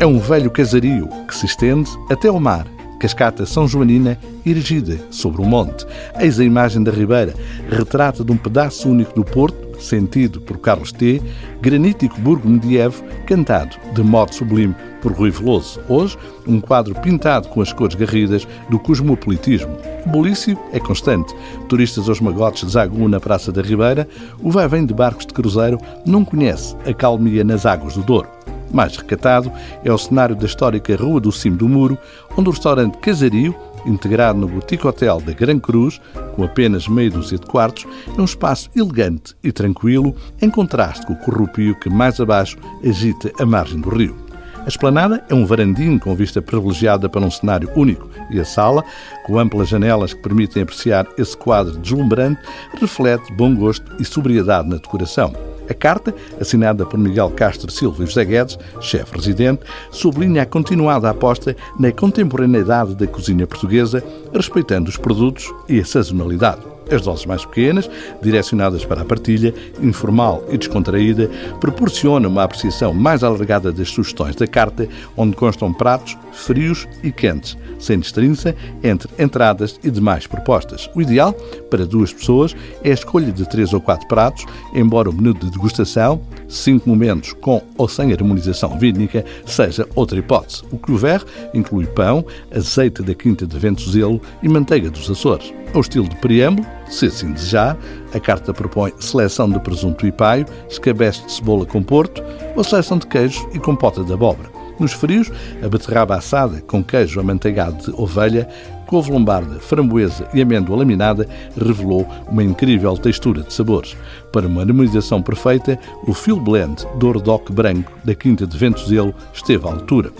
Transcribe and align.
É 0.00 0.06
um 0.06 0.18
velho 0.18 0.50
casario 0.50 1.06
que 1.28 1.36
se 1.36 1.44
estende 1.44 1.90
até 2.08 2.28
ao 2.28 2.40
mar, 2.40 2.66
cascata 2.98 3.44
São 3.44 3.68
Joanina 3.68 4.18
erigida 4.46 4.98
sobre 5.10 5.42
um 5.42 5.44
monte. 5.44 5.86
Eis 6.18 6.40
a 6.40 6.44
imagem 6.44 6.82
da 6.82 6.90
Ribeira, 6.90 7.34
retrata 7.68 8.24
de 8.24 8.32
um 8.32 8.36
pedaço 8.38 8.88
único 8.88 9.14
do 9.14 9.22
Porto, 9.22 9.78
sentido 9.78 10.40
por 10.40 10.56
Carlos 10.56 10.90
T., 10.90 11.20
granítico 11.60 12.18
burgo 12.18 12.48
medievo, 12.48 13.04
cantado 13.26 13.76
de 13.92 14.02
modo 14.02 14.34
sublime 14.34 14.74
por 15.02 15.12
Rui 15.12 15.30
Veloso. 15.30 15.78
Hoje, 15.86 16.16
um 16.46 16.62
quadro 16.62 16.94
pintado 16.94 17.48
com 17.48 17.60
as 17.60 17.70
cores 17.70 17.94
garridas 17.94 18.48
do 18.70 18.78
cosmopolitismo. 18.78 19.76
O 20.06 20.08
bulício 20.08 20.58
é 20.72 20.80
constante. 20.80 21.34
Turistas 21.68 22.08
aos 22.08 22.22
magotes 22.22 22.64
desaguam 22.64 23.06
na 23.06 23.20
Praça 23.20 23.52
da 23.52 23.60
Ribeira. 23.60 24.08
O 24.42 24.50
vai-vem 24.50 24.86
de 24.86 24.94
barcos 24.94 25.26
de 25.26 25.34
cruzeiro 25.34 25.78
não 26.06 26.24
conhece 26.24 26.74
a 26.86 26.94
calmia 26.94 27.44
nas 27.44 27.66
águas 27.66 27.94
do 27.94 28.02
Douro. 28.02 28.39
Mais 28.72 28.96
recatado 28.96 29.50
é 29.84 29.92
o 29.92 29.98
cenário 29.98 30.36
da 30.36 30.46
histórica 30.46 30.96
Rua 30.96 31.20
do 31.20 31.32
Cimo 31.32 31.56
do 31.56 31.68
Muro, 31.68 31.98
onde 32.36 32.48
o 32.48 32.52
restaurante 32.52 32.98
Casario, 32.98 33.54
integrado 33.86 34.38
no 34.38 34.48
Boutique 34.48 34.86
Hotel 34.86 35.20
da 35.20 35.32
Gran 35.32 35.58
Cruz, 35.58 36.00
com 36.34 36.44
apenas 36.44 36.86
meia 36.86 37.10
dúzia 37.10 37.38
de 37.38 37.46
quartos, 37.46 37.86
é 38.16 38.20
um 38.20 38.24
espaço 38.24 38.70
elegante 38.76 39.34
e 39.42 39.50
tranquilo, 39.50 40.14
em 40.40 40.50
contraste 40.50 41.06
com 41.06 41.14
o 41.14 41.18
corrupio 41.18 41.74
que 41.78 41.88
mais 41.88 42.20
abaixo 42.20 42.58
agita 42.84 43.32
a 43.40 43.46
margem 43.46 43.80
do 43.80 43.88
rio. 43.88 44.30
A 44.64 44.68
esplanada 44.68 45.24
é 45.28 45.34
um 45.34 45.46
varandinho 45.46 45.98
com 45.98 46.14
vista 46.14 46.42
privilegiada 46.42 47.08
para 47.08 47.24
um 47.24 47.30
cenário 47.30 47.70
único 47.74 48.08
e 48.30 48.38
a 48.38 48.44
sala, 48.44 48.84
com 49.24 49.38
amplas 49.38 49.68
janelas 49.68 50.12
que 50.12 50.22
permitem 50.22 50.62
apreciar 50.62 51.06
esse 51.16 51.36
quadro 51.36 51.78
deslumbrante, 51.78 52.40
reflete 52.78 53.32
bom 53.32 53.54
gosto 53.54 53.90
e 53.98 54.04
sobriedade 54.04 54.68
na 54.68 54.76
decoração. 54.76 55.49
A 55.70 55.74
carta, 55.74 56.12
assinada 56.40 56.84
por 56.84 56.98
Miguel 56.98 57.30
Castro 57.30 57.70
Silva 57.70 58.02
e 58.02 58.06
José 58.06 58.24
Guedes, 58.24 58.58
chefe 58.80 59.14
residente, 59.14 59.62
sublinha 59.92 60.42
a 60.42 60.46
continuada 60.46 61.08
aposta 61.08 61.56
na 61.78 61.92
contemporaneidade 61.92 62.96
da 62.96 63.06
cozinha 63.06 63.46
portuguesa, 63.46 64.02
respeitando 64.34 64.90
os 64.90 64.96
produtos 64.96 65.48
e 65.68 65.78
a 65.78 65.84
sazonalidade. 65.84 66.79
As 66.90 67.02
doses 67.02 67.26
mais 67.26 67.44
pequenas, 67.44 67.88
direcionadas 68.20 68.84
para 68.84 69.02
a 69.02 69.04
partilha, 69.04 69.54
informal 69.80 70.44
e 70.50 70.58
descontraída, 70.58 71.30
proporcionam 71.60 72.28
uma 72.28 72.42
apreciação 72.42 72.92
mais 72.92 73.22
alargada 73.22 73.72
das 73.72 73.88
sugestões 73.88 74.34
da 74.34 74.46
carta, 74.46 74.88
onde 75.16 75.36
constam 75.36 75.72
pratos 75.72 76.16
frios 76.32 76.88
e 77.02 77.12
quentes, 77.12 77.56
sem 77.78 77.98
destrinça 77.98 78.54
entre 78.82 79.10
entradas 79.22 79.78
e 79.82 79.90
demais 79.90 80.26
propostas. 80.26 80.90
O 80.94 81.02
ideal, 81.02 81.32
para 81.70 81.86
duas 81.86 82.12
pessoas, 82.12 82.54
é 82.82 82.90
a 82.90 82.94
escolha 82.94 83.32
de 83.32 83.48
três 83.48 83.72
ou 83.72 83.80
quatro 83.80 84.06
pratos, 84.08 84.44
embora 84.74 85.10
o 85.10 85.12
menu 85.12 85.34
de 85.34 85.50
degustação, 85.50 86.20
cinco 86.48 86.88
momentos 86.88 87.32
com 87.32 87.62
ou 87.76 87.88
sem 87.88 88.12
harmonização 88.12 88.78
vínica, 88.78 89.24
seja 89.46 89.86
outra 89.94 90.18
hipótese. 90.18 90.62
O 90.70 90.78
que 90.78 90.92
houver 90.92 91.22
inclui 91.54 91.86
pão, 91.86 92.24
azeite 92.54 93.02
da 93.02 93.14
Quinta 93.14 93.46
de 93.46 93.58
Ventozelo 93.58 94.20
e 94.42 94.48
manteiga 94.48 94.90
dos 94.90 95.10
Açores. 95.10 95.52
Ao 95.72 95.80
estilo 95.80 96.08
de 96.08 96.16
preâmbulo, 96.16 96.66
se 96.88 97.06
assim 97.06 97.32
desejar, 97.32 97.78
a 98.12 98.18
carta 98.18 98.52
propõe 98.52 98.92
seleção 98.98 99.48
de 99.48 99.60
presunto 99.60 100.04
e 100.04 100.10
paio, 100.10 100.44
escabeche 100.68 101.24
de 101.24 101.32
cebola 101.32 101.64
com 101.64 101.80
porto 101.80 102.20
ou 102.56 102.64
seleção 102.64 102.98
de 102.98 103.06
queijos 103.06 103.46
e 103.54 103.58
compota 103.60 104.02
de 104.02 104.12
abóbora. 104.12 104.50
Nos 104.80 104.92
frios, 104.92 105.30
a 105.62 105.68
beterraba 105.68 106.16
assada 106.16 106.60
com 106.62 106.82
queijo 106.82 107.20
amanteigado 107.20 107.84
de 107.84 108.00
ovelha, 108.00 108.48
couve 108.86 109.12
lombarda, 109.12 109.60
framboesa 109.60 110.26
e 110.34 110.42
amêndoa 110.42 110.78
laminada 110.78 111.28
revelou 111.56 112.04
uma 112.28 112.42
incrível 112.42 112.96
textura 112.96 113.42
de 113.42 113.52
sabores. 113.52 113.96
Para 114.32 114.48
uma 114.48 114.62
harmonização 114.62 115.22
perfeita, 115.22 115.78
o 116.04 116.12
Phil 116.12 116.40
Blend 116.40 116.84
Dordoc 116.96 117.52
Branco 117.52 117.92
da 118.02 118.14
Quinta 118.14 118.44
de 118.44 118.58
Ventozelo 118.58 119.14
esteve 119.32 119.68
à 119.68 119.70
altura. 119.70 120.10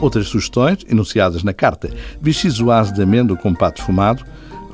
Outras 0.00 0.28
sugestões, 0.28 0.78
enunciadas 0.88 1.42
na 1.42 1.52
carta, 1.52 1.90
bichizoase 2.20 2.94
de 2.94 3.02
amêndoa 3.02 3.36
com 3.36 3.52
pato 3.52 3.82
fumado, 3.82 4.24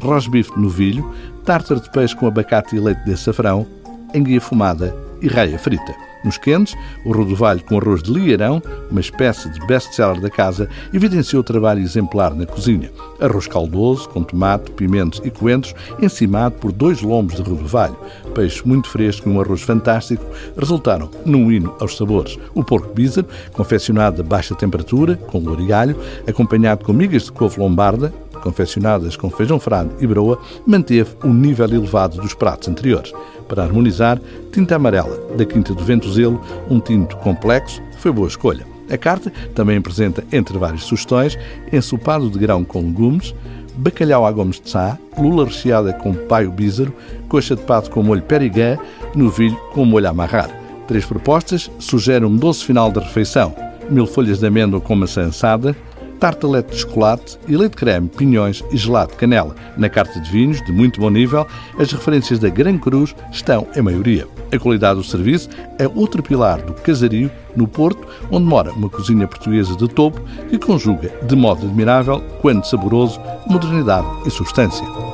rosbife 0.00 0.54
de 0.54 0.60
novilho, 0.60 1.12
tártaro 1.44 1.81
de 1.81 1.91
peixe 1.91 2.16
com 2.16 2.26
abacate 2.26 2.76
e 2.76 2.81
leite 2.81 3.04
de 3.04 3.12
açafrão, 3.12 3.66
enguia 4.14 4.41
fumada 4.41 4.94
e 5.20 5.28
raia 5.28 5.59
frita. 5.59 5.94
Nos 6.25 6.36
quentes, 6.36 6.75
o 7.04 7.12
rodovalho 7.12 7.62
com 7.64 7.78
arroz 7.78 8.03
de 8.03 8.12
liarão, 8.12 8.60
uma 8.91 9.00
espécie 9.00 9.48
de 9.50 9.64
best-seller 9.66 10.20
da 10.20 10.28
casa, 10.28 10.69
evidenciou 10.92 11.41
o 11.41 11.44
trabalho 11.44 11.81
exemplar 11.81 12.34
na 12.34 12.44
cozinha. 12.44 12.91
Arroz 13.20 13.47
caldoso, 13.47 14.09
com 14.09 14.22
tomate, 14.22 14.70
pimentos 14.72 15.20
e 15.25 15.31
coentros, 15.31 15.75
encimado 16.03 16.56
por 16.56 16.72
dois 16.72 17.03
lombos 17.03 17.36
de 17.36 17.42
rodovalho. 17.42 17.97
Peixe 18.34 18.66
muito 18.66 18.88
fresco 18.88 19.28
e 19.28 19.32
um 19.32 19.41
arroz 19.41 19.62
fantástico 19.62 20.25
resultaram 20.56 21.09
num 21.25 21.53
hino 21.53 21.75
aos 21.80 21.97
sabores. 21.97 22.36
O 22.53 22.65
porco 22.65 22.92
bízaro, 22.92 23.28
confeccionado 23.53 24.20
a 24.20 24.25
baixa 24.25 24.54
temperatura, 24.54 25.16
com 25.16 25.38
louro 25.38 25.62
e 25.62 25.72
alho, 25.72 25.97
acompanhado 26.26 26.84
com 26.84 26.92
migas 26.92 27.25
de 27.25 27.32
couve 27.32 27.60
lombarda, 27.60 28.12
confeccionadas 28.38 29.16
com 29.16 29.31
feijão 29.31 29.60
frado 29.60 29.94
e 30.00 30.06
broa, 30.06 30.41
manteve 30.66 31.10
o 31.22 31.28
nível 31.28 31.66
elevado 31.66 32.21
dos 32.21 32.34
pratos 32.34 32.69
anteriores. 32.69 33.12
Para 33.47 33.62
harmonizar, 33.62 34.21
tinta 34.53 34.76
amarela 34.76 35.19
da 35.37 35.44
Quinta 35.44 35.75
do 35.75 35.84
Ventozelo, 35.84 36.41
um 36.71 36.81
tinto 36.81 37.16
complexo, 37.19 37.82
foi 37.98 38.12
boa 38.12 38.28
escolha. 38.28 38.66
A 38.91 38.97
carta 38.97 39.32
também 39.54 39.77
apresenta, 39.77 40.25
entre 40.32 40.56
várias 40.56 40.84
sugestões, 40.84 41.38
ensopado 41.72 42.31
de 42.31 42.38
grão 42.38 42.65
com 42.65 42.81
legumes, 42.81 43.34
bacalhau 43.77 44.27
à 44.27 44.32
gomes 44.32 44.60
de 44.60 44.71
sá, 44.71 44.98
lula 45.16 45.44
recheada 45.44 45.93
com 45.93 46.15
paio 46.15 46.50
bízaro, 46.50 46.93
coxa 47.28 47.54
de 47.54 47.62
pato 47.62 47.91
com 47.91 48.03
molho 48.03 48.22
perigã, 48.22 48.78
novilho 49.15 49.56
com 49.72 49.84
molho 49.84 50.09
amarrar. 50.09 50.50
Três 50.87 51.04
propostas 51.04 51.71
sugerem 51.78 52.27
um 52.27 52.34
doce 52.34 52.65
final 52.65 52.91
de 52.91 52.98
refeição, 52.98 53.54
mil 53.91 54.06
folhas 54.06 54.38
de 54.38 54.47
amêndoa 54.47 54.81
com 54.81 54.97
maçã 54.97 55.27
assada, 55.27 55.77
tartelete 56.19 56.73
de 56.73 56.81
chocolate 56.81 57.39
e 57.47 57.56
leite 57.56 57.77
creme, 57.77 58.09
pinhões 58.09 58.62
e 58.71 58.77
gelado 58.77 59.12
de 59.12 59.19
canela. 59.19 59.55
Na 59.77 59.89
carta 59.89 60.21
de 60.21 60.31
vinhos, 60.31 60.61
de 60.65 60.73
muito 60.73 61.01
bom 61.01 61.11
nível, 61.11 61.47
as 61.79 61.91
referências 61.93 62.39
da 62.39 62.49
Gran 62.49 62.79
Cruz 62.79 63.15
estão 63.33 63.67
em 63.75 63.83
maioria. 63.83 64.27
A 64.53 64.59
qualidade 64.59 64.99
do 64.99 65.05
serviço 65.05 65.49
é 65.78 65.87
outro 65.87 66.23
pilar 66.23 66.61
do 66.62 66.75
casario 66.75 67.31
no 67.55 67.67
Porto, 67.67 68.07
onde 68.31 68.47
mora 68.47 68.73
uma 68.73 68.89
cozinha 68.89 69.27
portuguesa 69.27 69.77
de 69.77 69.89
topo 69.89 70.21
que 70.49 70.59
conjuga 70.59 71.11
de 71.23 71.37
modo 71.37 71.67
admirável, 71.67 72.21
quando 72.41 72.65
saboroso, 72.65 73.21
modernidade 73.47 74.07
e 74.27 74.31
substância. 74.31 75.08